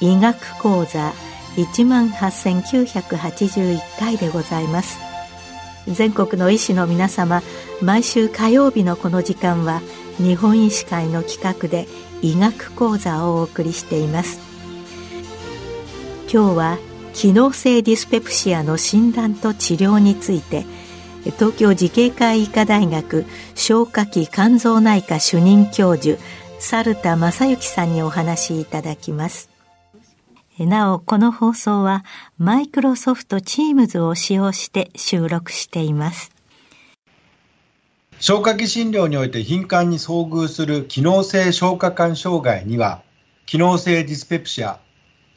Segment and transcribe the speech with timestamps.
[0.00, 1.12] 医学講座
[1.56, 4.98] 一万八千九百八十一回でございます。
[5.86, 7.42] 全国の医師の皆様
[7.80, 9.80] 毎週火曜日のこの時間は
[10.18, 11.86] 日本医師会の企画で
[12.22, 14.40] 医学講座をお送りしています
[16.32, 16.78] 今日は
[17.14, 20.66] 機能性ディスペプシアの診断と治療について
[21.24, 26.20] 東京慈恵会医科大学消化器肝臓内科主任教授
[26.58, 29.50] 猿田正幸さんにお話しいただきます
[30.66, 32.04] なお、この放送は
[32.36, 36.37] マイクロソフトチームズを使用して収録しています。
[38.20, 43.00] 消化器診療において頻繁に遭遇する機能性消化管障害には、
[43.46, 44.80] 機能性ディスペプシア、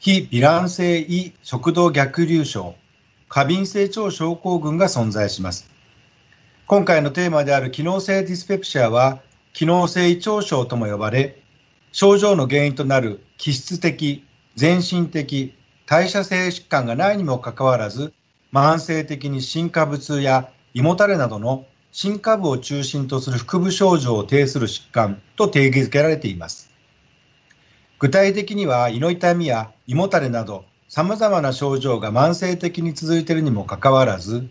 [0.00, 2.74] 非ヴィラン性胃食道逆流症、
[3.28, 5.70] 過敏性腸症候群が存在します。
[6.66, 9.20] 今回のテーマである機能性ディスペプシアは、
[9.52, 11.40] 機能性胃腸症とも呼ばれ、
[11.92, 14.24] 症状の原因となる気質的、
[14.56, 15.54] 全身的、
[15.86, 18.12] 代謝性疾患がないにもかかわらず、
[18.52, 26.70] 慢性的に心下部痛や胃もたれなどの心下部を中心とする腹部症状を呈する疾患と定義づけられています。
[27.98, 34.48] 具体的には胃の痛みや胃もたれなど様々な症状が慢性的に続いているにもかかわらず、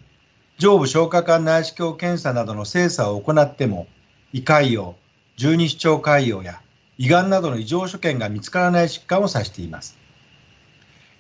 [0.58, 3.88] 上部消化管内視鏡検査などの精査を行っても、
[4.34, 4.94] 胃潰瘍、
[5.36, 6.62] 十二指腸潰瘍や
[6.98, 9.98] 胃がんなどの異常所見が見つからない疾患を指しています。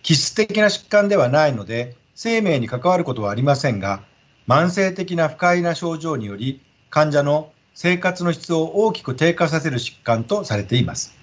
[0.01, 4.03] 気質的な疾患ではないので、生命に関わることはありませんが、
[4.51, 11.15] 慢性的な不快な症状により、患者の生活の質を大きく低下させる疾患とされています。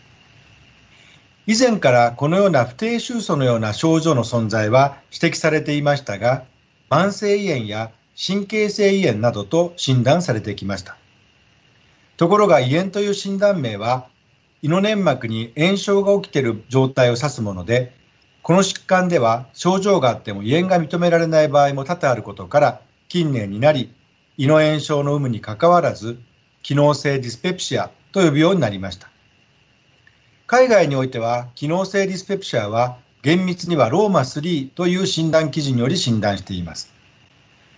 [1.47, 6.45] 以前からこのような不定収素のような症状の存在は指摘されていましたが、
[6.89, 10.97] 慢性胃炎や神経性胃炎などと診断されてきました。
[12.17, 14.09] ところが胃炎という診断名は
[14.63, 17.93] 胃の粘膜に炎症が起きている状態を指すもので、
[18.41, 23.95] この疾患では症状があっても胃炎が認められない場合も多々あることから、近年になり、
[24.37, 26.19] 胃の炎症の有無にかかわらず、
[26.63, 29.09] 機能性ディスペプシアと呼ぶようになりました。
[30.47, 36.93] 海外においては、機能性ディスペプシアは厳密にはローマ3という診断基準により診断しています。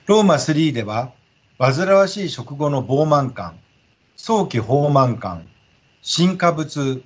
[0.06, 1.12] ローマ3では、
[1.58, 3.58] 煩わしい食後の膨満感、
[4.16, 5.46] 早期放満感、
[6.02, 7.02] 心下部痛、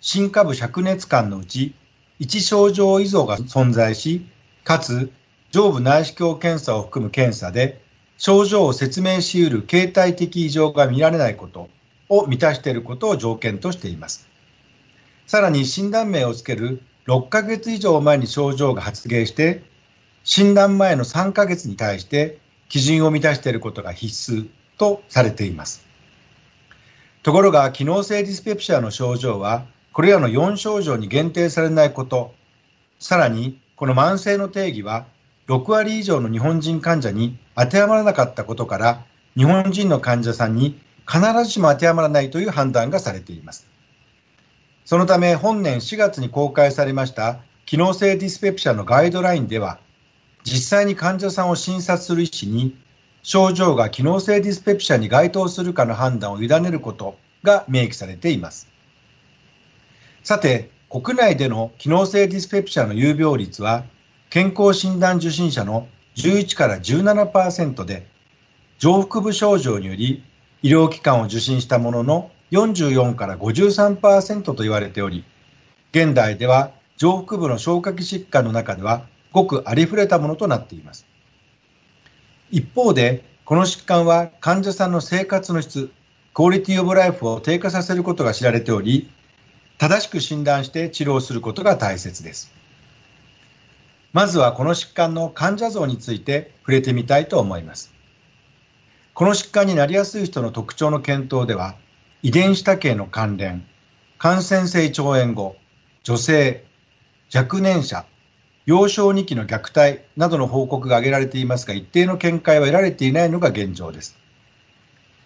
[0.00, 1.74] 心下部灼熱感のうち、
[2.18, 4.26] 一症状以上が存在し、
[4.64, 5.10] かつ
[5.54, 7.80] 上部内視鏡検査を含む検査で、
[8.18, 11.68] 症状を説明し得る形態的異常が見られないこと
[12.08, 14.28] を満たしていることを条件としています。
[15.28, 19.62] さらに診断名をつける6ヶ月以上前に症状が発現して、
[20.24, 25.86] 診断前の3ヶ月に対して基準を満たしていることが必須とされています。
[27.22, 32.34] ところが機能性ディスペプシアの症状はこれらの4症状に限定されないこと
[32.98, 35.06] さらにこの慢性の定義は
[35.46, 39.04] 6割以上の日本人患者に当てはまらなかったことから
[39.36, 43.66] 日本人の患者さんに必ずしも当てはまらないという判断がされています
[44.84, 49.78] そのため本年4月に公開されました機能性ディスペプシアのガイドラインでは
[50.44, 52.76] 実際に患者さんを診察する医師に
[53.24, 58.68] 症状が機能性ディスペプシアに該当するかの判断を委ねることが明記されています。
[60.22, 63.84] さて、国内での機能性ディスペプシアの有病率は、
[64.34, 65.86] 健康診断受診者の
[66.16, 68.04] 11から17%で、
[68.80, 70.24] 上腹部症状により
[70.60, 75.24] 医療機関を受診したものの44から53%と言われており、
[75.92, 81.06] 現代では上腹部の消化器疾患の中ではごくありふれたものとなっています。
[82.50, 85.92] 一方で、この疾患は患者さんの生活の質、
[86.32, 89.08] クオリティオブライフを低下させることが知られており、
[89.78, 92.63] 正しく診断して治療することが大切です。
[94.14, 97.92] まずはこの疾患の患者像について触れてみたいと思います。
[99.12, 101.74] この疾患になりやすい人の特徴の検討では、
[102.22, 103.66] 遺伝子多形の関連、
[104.16, 105.56] 感染性腸炎後、
[106.04, 106.64] 女性、
[107.34, 108.06] 若年者、
[108.66, 114.16] 幼少2期の虐待などの報告が挙げられていますが、一定の見解は得られていないのが現状です。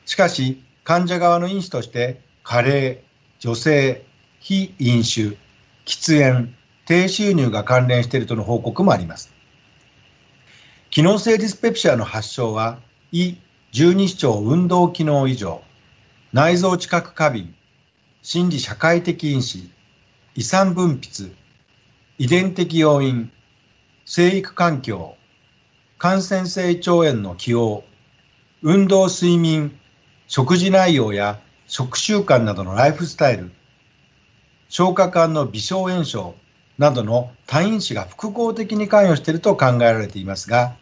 [0.06, 3.00] しかし、患者側の因子として、加齢、
[3.38, 4.06] 女性、
[4.40, 5.36] 非飲酒、
[5.84, 6.54] 喫煙、
[6.88, 9.30] 低収入が関連しているとの報告もあります。
[10.88, 12.78] 機能性ディスペプシアの発症は、
[13.12, 13.34] 胃、
[13.72, 15.60] 十二指腸運動機能異常、
[16.32, 17.54] 内臓知覚過敏、
[18.22, 19.68] 心理社会的因子、
[20.34, 21.30] 遺産分泌、
[22.18, 23.30] 遺伝的要因、
[24.06, 25.14] 生育環境、
[25.98, 27.84] 感染性腸炎の起用、
[28.62, 29.78] 運動睡眠、
[30.26, 33.50] 食事内容や食習慣などのライフスタイル、
[34.70, 36.34] 消化管の微小炎症
[36.78, 40.76] などの単因子が複合的に関与していると考えられていますが、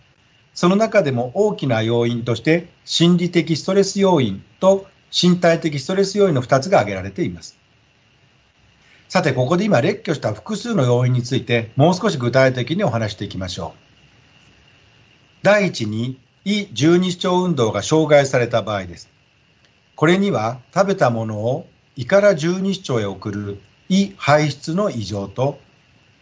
[0.55, 7.59] その中でも大きな要因として心理的ストレス要因と身体的ストレス要因の2つが挙げられています。
[9.09, 13.79] さて、ここで今列挙した複数の要因についてもう少し具体的にお話していきましょう。
[15.43, 19.09] 第一に胃十二指腸運動が障害された場合です。
[19.95, 21.67] これには食べたものを
[21.97, 25.59] 胃から十二指腸へ送る胃排出の異常と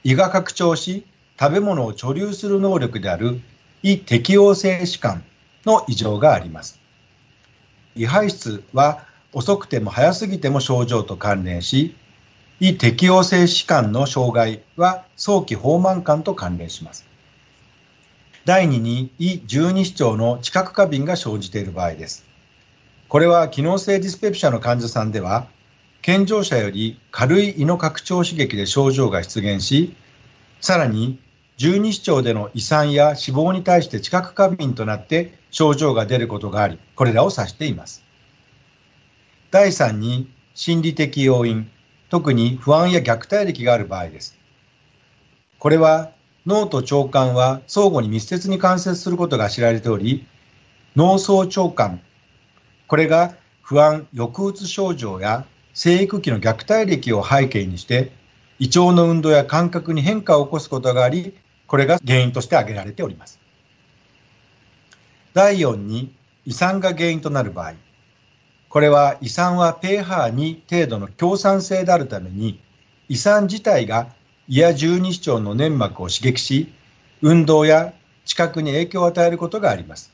[0.05, 1.07] 胃が拡張し
[1.41, 3.41] 食べ物を貯留する能力である
[3.83, 5.25] 胃適応性疾患
[5.65, 6.79] の異常があります。
[7.97, 11.97] 胃排出は遅くても早すぎても症状と関連し
[12.61, 17.07] 胃適応性疾患の障害は早期放満感と関連します。
[18.45, 22.27] 第2に胃十二指腸の知覚過敏が生じている場合です。
[23.09, 25.47] これは機能性ディスペプシャの患者さんでは
[26.05, 29.97] 健常者より軽い胃の拡張刺激で症状が出現し
[30.61, 31.19] さらに
[31.57, 38.05] 十二指腸での胃酸や脂肪に対して知覚過敏となって症状が出ることがありこれらを指しています。
[39.51, 41.71] 第3に心理的要因
[42.11, 44.37] 特に不安や虐待歴がある場合です。
[45.59, 46.11] これは
[46.45, 50.27] 脳と腸管は相互に密接に関節することが知られており、
[50.97, 52.03] 脳層腸管、
[52.89, 58.13] これが不安、抑うつ症状や生育期の虐待歴を背景にして、
[58.59, 61.35] 胃腸の運動や感覚に変化を起こすことがあり、
[61.67, 63.39] これが原因として挙げられております。
[65.35, 66.15] 第4に、
[66.47, 67.75] 胃酸が原因となる場合、
[68.71, 72.61] これは胃酸は pH2 程度の強酸性であるために、
[73.09, 74.09] 胃酸自体が
[74.49, 76.73] 胃や十二指腸の粘膜を刺激し
[77.23, 77.95] 運動や
[78.25, 80.13] 知覚に影響を与えることがあります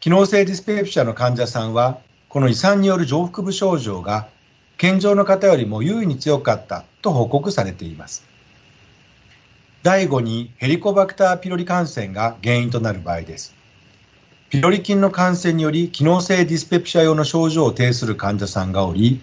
[0.00, 2.00] 機能性ディスペプシアの患者さんは
[2.36, 4.28] この胃酸による上腹部症状が
[4.76, 8.26] 健常の方よりも優位に強かったと報告されています。
[9.82, 13.54] 第5にヘリコバクターピロリ感染が原因となる場合です。
[14.50, 19.22] ピロリ菌の感染により機能性ディスペプシア用の症状を呈する患者さんがおり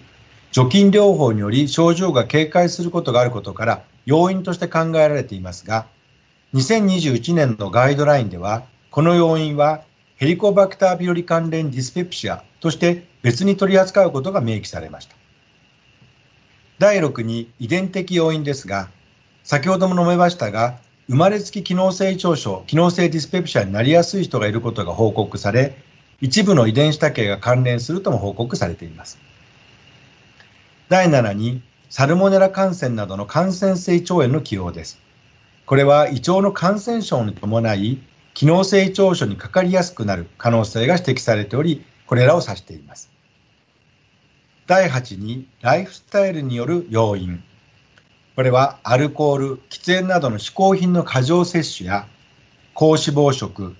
[0.50, 5.86] 除菌療法により症状が軽快することがあることから要因として考えられていますが
[6.54, 9.84] 2021年のガイドラインではこの要因は
[10.24, 15.14] ヘリコバクタービロリ関連ディスペプシアとして別に取り扱うことが明記されました
[16.78, 18.88] 第6に遺伝的要因ですが
[19.42, 20.78] 先ほども述べましたが
[21.08, 25.76] 生まれつき機能性腸症機能性ディスペプシアになりやすい人がいることが報告され
[26.22, 29.18] 一部の遺伝子多形が関連するとも報告されています
[30.88, 31.60] 第7に
[31.90, 34.98] サルモネラ感染などの感染性腸炎の起用です。
[35.66, 37.98] これは胃腸の感染症に伴い
[38.34, 43.10] 機能性胃腸症にかかりやすくなる可能性が指摘されておりこれらを指しています。
[44.66, 47.42] 第8にライフスタイルによる要因
[48.34, 52.08] これはアルコール喫煙などの嗜好品の過剰摂取や
[52.72, 53.76] 高脂肪食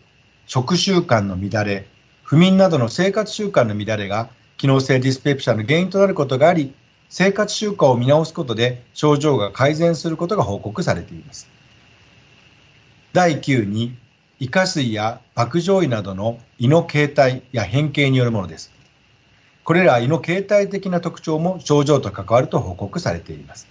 [0.46, 1.88] 食習慣の乱れ
[2.22, 6.74] 不眠などの生活習慣の乱れが機能性ディスペプシャの原因となることがあり
[7.08, 11.48] 生活習慣を見直すことで症状が改善することが報告されています。
[13.12, 13.96] 第9に
[14.40, 18.72] 胃下垂や爆上胃などの胃の形態や変形によるものです。
[19.62, 23.66] これら胃の形態的な特徴も症状と関わると報告されています。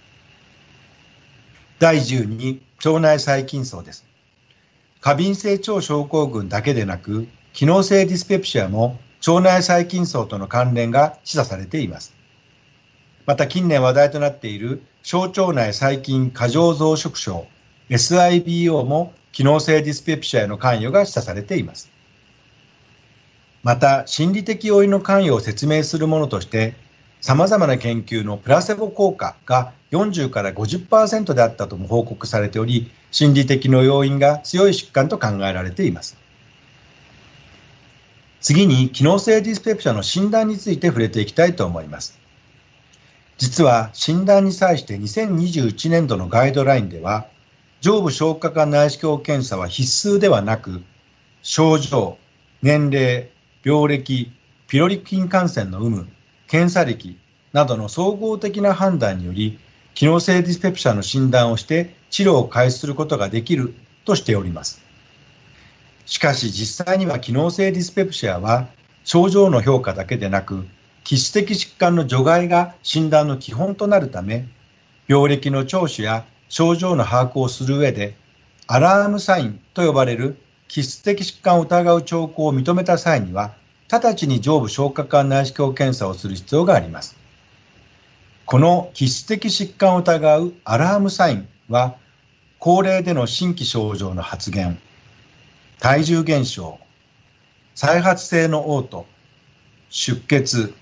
[1.78, 4.04] 第10に腸内細菌層です。
[5.00, 12.14] 過敏性腸症候群だけでなく、機能性ディスペプシアも腸内細菌層との関連が示唆されています。
[13.26, 17.46] また近年話題となっている小腸内細菌過剰増殖症
[17.90, 21.90] SIBO も機能性ディスペプシアへの関与が示唆されています。
[23.64, 26.74] また心理的要因の関与を説明するものとして
[27.20, 36.16] 様々な研究のプラセボ効果が40から50%であったとも報告されており心理的の要因が強い疾患と考えられています。
[38.40, 42.20] 次に機能性ディスペプシアの診断について触れていきたいと思います。
[43.38, 47.26] 実は診断に際して2021年度のガイドラインでは
[47.84, 50.80] 上部消化管内視鏡検査は必須ではなく
[51.42, 52.16] 症状
[52.62, 53.28] 年齢
[53.62, 54.32] 病歴
[54.68, 56.08] ピロリ菌感染の有無
[56.48, 57.18] 検査歴
[57.52, 59.58] などの総合的な判断により
[59.92, 63.74] 機能性ディスペプシャの診断をして治療を開始することができる
[64.06, 64.80] としております。
[66.06, 68.68] しかし実際には機能性ディスペプシアは
[69.04, 70.66] 症状の評価だけでなく
[71.04, 74.48] 基質的疾患の除外が診断の基本となるため
[75.06, 76.24] 病歴の聴取や
[76.54, 78.14] 症状の把握をする上で
[78.68, 80.36] アラームサインと呼ばれる
[80.68, 83.56] 基質的疾患を疑う兆候を認めた際には
[83.90, 87.16] 直ちに上部消化管内視鏡検査をする必要があります。
[88.46, 91.96] この基質的疾患を疑うアラームサインは
[92.60, 94.78] 高齢での新規症状の発現
[95.80, 96.78] 体重減少
[97.74, 99.06] 再発性の嘔吐
[99.90, 100.72] 出血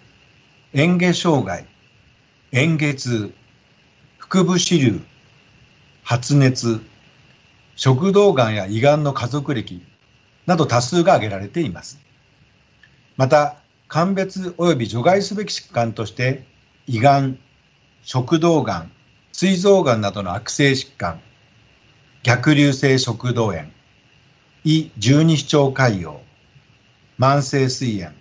[0.75, 1.65] 嚥下障害
[2.53, 3.33] 嚥下痛
[4.19, 5.01] 腹部支流
[6.03, 6.81] 発熱
[7.77, 9.83] 食道がんや胃がんの家族歴
[10.47, 12.01] など多数が挙げられています。
[13.17, 13.57] また
[13.89, 16.45] 鑑別及び除外すべき疾患として
[16.87, 17.39] 胃がん
[18.03, 18.93] 食道がん
[19.33, 21.21] 膵臓がんなどの悪性疾患
[22.23, 23.67] 逆流性食道炎
[24.65, 26.19] 胃十二指腸潰瘍
[27.19, 28.13] 慢性膵炎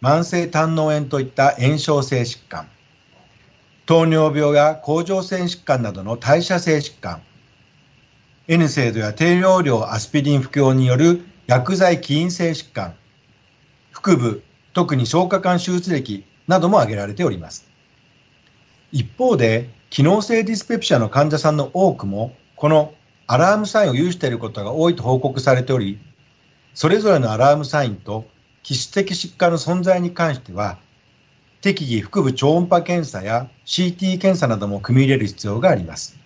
[0.00, 2.68] 慢性胆嚢炎といった炎症性疾患
[3.86, 7.22] 糖尿病や甲状腺疾患などの代謝性疾患
[8.48, 12.94] N 制度や低用量アスピリン服用による薬剤起因性疾患
[13.92, 17.66] 腹部特に消化管手術歴なども挙げられております。
[18.92, 22.94] 一方で機能性ディスペプシアの患者さんの多くもこの
[23.26, 25.98] アラームサインを有していることが多いと報告されており
[26.74, 28.26] それぞれのアラームサインと
[28.62, 30.78] 基質的疾患の存在に関しては
[31.64, 36.18] 適宜腹部超音波検査や CT 検査なども組み入れる必要があります。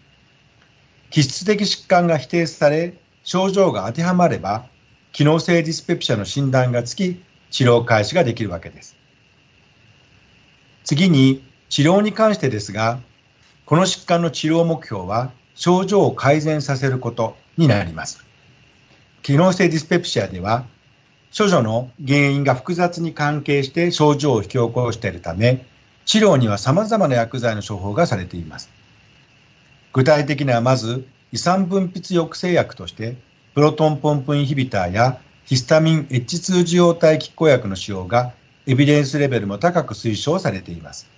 [1.10, 4.66] 基質的疾患が否定され症状が当てはまれば
[5.12, 8.96] 機能性ディスペプシアの診断がつき治療開始ができるわけです。
[10.82, 12.98] 次に治療に関してですが
[13.64, 18.24] この疾患の治療目標は症状を改善させることになります。
[19.22, 20.64] 機能性ディスペプシアでは
[21.36, 25.64] 処女の原因が複雑に関係して症状を引き起こしているため
[26.04, 28.70] 治療には様々な薬剤の処方がされています。
[29.92, 33.16] 具体的にはまず胃酸分泌抑制薬として
[33.54, 38.32] プロトンポンプインヒビターやヒスタミン H2 受容体拮抗薬の使用が
[38.66, 41.08] エビデンスレベルも高く推奨されています。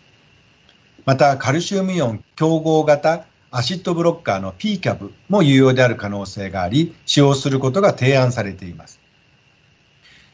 [1.05, 9.01] またカルシウムイオン競合型アシッドブロッカーの PCAB も有用である可能性があり使用することが提案されています。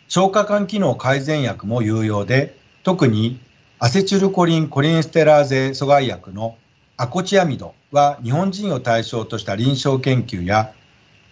[0.08, 3.40] 消化管機能改善薬も有用で特に
[3.78, 6.56] アセチルコリンコリンステラーゼ阻害薬の
[6.96, 10.72] アコチアミドは日本人を対象とした臨床研究や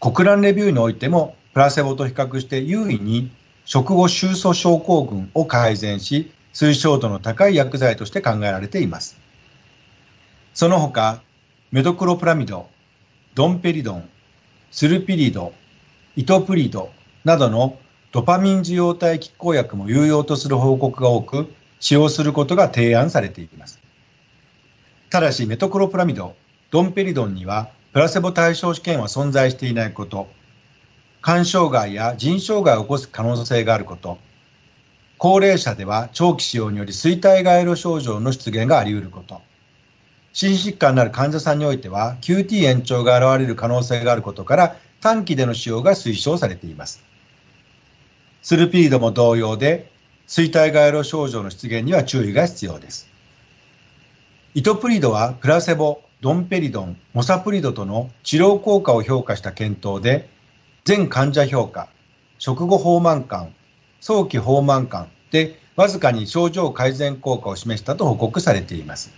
[0.00, 3.31] 国蘭レビューにおいてもプラセボと比較して優位に
[3.64, 9.16] 食後収素症候群を改善し推奨度の高い薬剤として考えられています。
[10.52, 11.23] その他
[11.73, 12.69] メドクロプラミド
[13.35, 14.09] ドンペリドン
[14.71, 15.52] スルピリド
[16.16, 16.90] イトプリド
[17.25, 17.78] などの
[18.14, 23.80] ドパミン受容体拮抗薬も有用とする報告が多く使用することが提案されています。
[25.11, 26.37] ただしメトクロプラミド
[26.71, 30.28] ドンペリドンにはプラセボ対象試験は存在していないこと
[31.25, 34.18] 肝障害や腎障害を起こす可能性があること
[35.18, 39.42] 高齢者では長期使用により衰退外路症状の出現があり得ること
[40.33, 47.04] 心疾患のある患者さんにおいては QT 延長が現れる可能性があることから短期での使用が推奨されています。
[48.44, 49.90] スルピードも同様で
[50.28, 53.08] 衰退外路症状の出現には注意が必要です。
[54.52, 60.28] イトプリドはプラセボ、ドンペリドン、モサプリドとの治療効果を評価した検討で
[60.84, 61.88] 全患者評価、
[62.38, 63.54] 食後放満感、
[64.02, 69.10] 早期放満感でわずかに症状改善効果を示したと報告されています。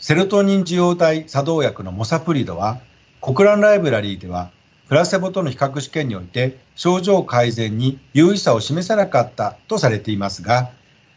[0.00, 2.78] セロトニン受容体作動薬のモサプリドは
[3.22, 4.50] 国蘭ライブラリーでは
[4.88, 10.70] プラセボとの比較試験において症状改善に有意差を示さなかったとされていますが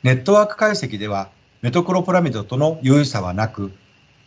[0.04, 1.30] ネットワーク解析では
[1.62, 3.72] メトクロプラミドとの有意差はなく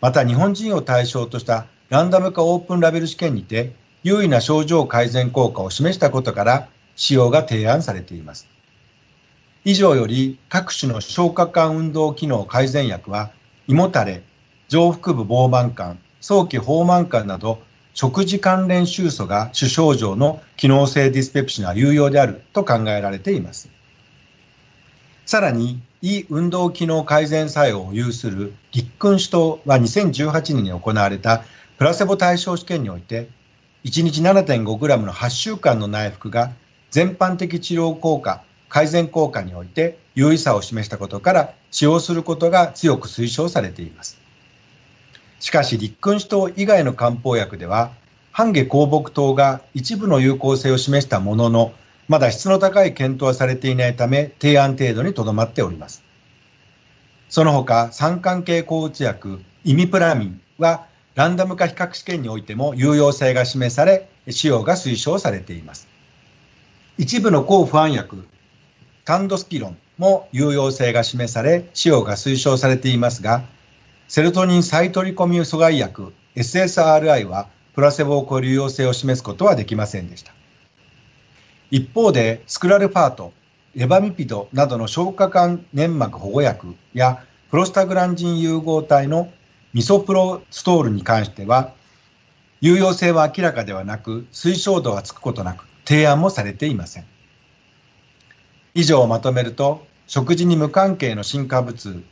[0.01, 8.49] また日本人を対象としたランダム化オープンラベル試験にて優位な症状改善効果を示したことから使用が提案されています。
[9.65, 13.31] 以上より各種の消化管運動機能改善薬は
[13.69, 14.23] 胃もたれ
[14.69, 17.61] 上腹部膨満感早期放満感など
[17.95, 23.69] 食事関連臭素が主症状の機能性ディスペプシーは有用であると考えられています。
[25.27, 31.45] さらに、胃運動機能改善作用を有する立君主糖は2018年に行われた
[31.79, 33.29] プラセボ対象試験において、
[33.85, 36.53] 1日 7.5g の8週間の内服が
[36.91, 44.22] 全般的治療効果、改善効果において有意差を示したことから使用することが強く推奨されています。
[45.43, 47.91] しかし立君子糖以外の漢方薬では
[48.31, 51.73] 半下香木糖が一部の有効性を示したものの
[52.07, 56.05] まだ質の高い検討はされていないため提案程度にとどまっております。
[57.29, 65.89] その他、三関係抗うつ薬イミプラミンはランダム化比較試験においても有用性が示され使用が推奨されています。
[66.99, 68.29] 一部の抗不安薬
[69.05, 73.43] タンドスキロンも有用性が示され使用が推奨されていますが
[74.15, 80.35] セロトニン再取り込み阻害薬 SSRI はプラセボを超える有用性を示すことはできませんでした。
[81.71, 83.33] 一方でスクラルファート
[83.75, 89.33] レバミピドなどの消化管粘膜保護薬やプロスタグランジン融合体の
[89.73, 91.73] ミソプロストールに関しては
[92.61, 97.07] 有用性は明らかではなく推奨度はつくことなく提案もされていません。
[98.75, 102.05] 以上をまとめると食事に無関係の新化物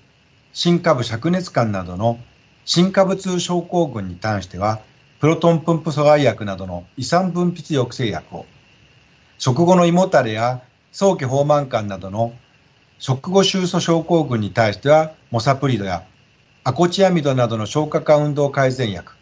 [0.53, 2.19] 新下部灼熱感などの
[2.65, 4.81] 新下部痛症候群に関しては
[5.21, 8.47] プロトンプンプ阻害薬などの胃酸分泌抑制薬を
[9.39, 12.33] 食後の胃もたれや早期放満感などの
[12.99, 16.05] 食後収素症候群に対してはモサプリドや
[16.65, 19.13] アコチアミドなどの消化管運動改善薬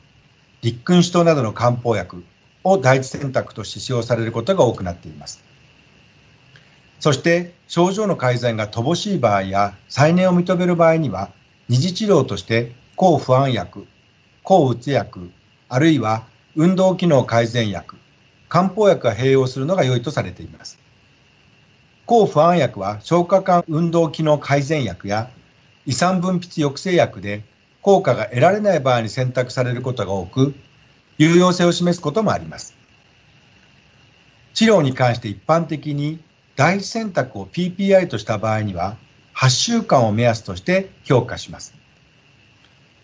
[0.63, 2.25] 立君子糖などの漢方薬
[2.65, 5.48] を第一選択として使用されることが多くなっています。
[7.01, 11.31] そして症状の改善が乏しい場合や再燃を認める場合には
[11.69, 13.87] 二次治療として抗不安薬
[14.43, 15.31] 抗うつ薬
[15.69, 16.27] あるいは
[16.57, 17.97] 運動機能改善薬
[18.49, 20.79] 漢方薬が併用するのが良いとされています。
[22.07, 25.31] 抗不安薬は消化管運動機能改善薬や
[25.85, 27.43] 胃酸分泌抑制薬で
[27.83, 30.55] 効果が得られない場合に選択されることが多く
[31.19, 32.75] 有用性を示すこともあります。
[34.55, 36.19] 治療に関して一般的に
[36.59, 38.97] 第一選択を PPI とした場合には
[39.37, 41.73] 8週間を目安として評価します。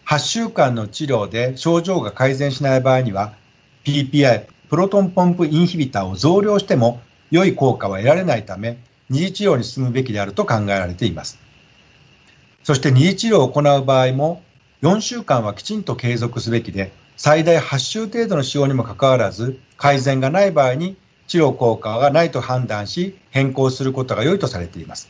[0.06, 3.32] 8週間の治療で症状が改善しない場合には
[3.84, 8.76] PPI プロトンポンプインヒビターを増量しても良い効果は得られないため
[9.08, 11.38] 二次治療に進むべきであると考えられています
[12.64, 14.42] そして二次治療を行う場合も
[14.82, 25.08] 4週間はきちんと継続すべきで最大8週程度の使用にもかかわらず改善がない場合に治療効果がないと判断し変更することが良いとされています。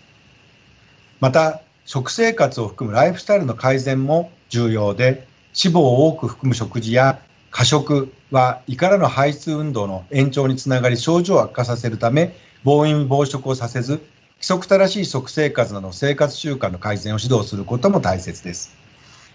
[1.20, 14.04] また食生活を含むライフスタイルの改善も重要で脂肪を多く含む食事や過食は胃からの排出運動の延長につながり症状を悪化させるため暴飲暴食をさせず規
[14.40, 18.74] 則正しい食生活などの生活習慣の改善を指導することも大切です。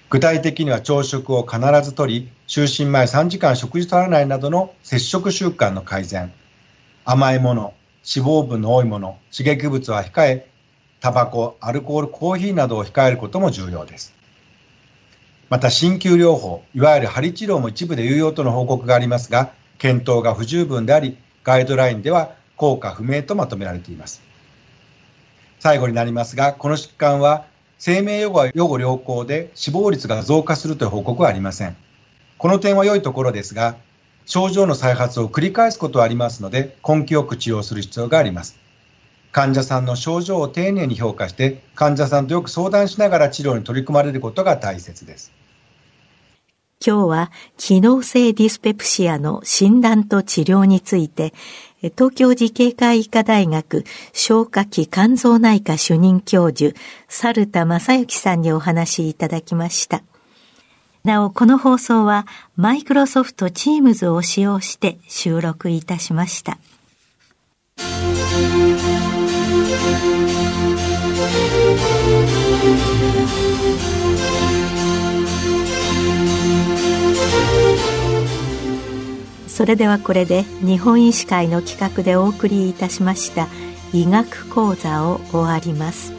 [0.10, 6.34] 具体的には朝食を必ずとり就寝前3時間食事取らないなどの摂食習慣の改善。
[7.12, 7.74] 甘いもの
[8.06, 10.48] 脂肪分の多いもの刺激物は控え
[11.00, 14.14] タバコアルコールコーヒーなどを控えることも重要です。
[15.50, 24.22] また鍼灸療法いわゆる針治療も一部で有用との報告がありますが検討が不十分でありガイドラインでは効果不明とまとめられています。
[25.58, 27.48] 最後になりますがこの疾患は
[27.80, 31.76] 生命予後は予後良好で死亡率が増加するという報告はありません。
[32.38, 33.78] この点は良いところですが
[34.30, 38.60] 症状の再発を繰り返すことはありますので根気よく治療する必要があります。
[39.32, 45.32] 患者さんの症状を丁寧に評価して患者さんとよく相談しながら治療に取り組まれることが大切です。
[46.86, 51.34] 今日は機能性ディスペプシアの診断と治療について
[51.82, 60.04] 東京慈恵会医科大学消化器肝臓内科主任教授猿田正幸さんにお話しいただきました。
[61.04, 66.58] なお、この放送はマイクロソフト Teams を使用して収録いたしました。
[79.48, 83.50] それではこれで日本医師会の企画でお送りいたしました
[83.92, 86.14] 医学講座を終わります。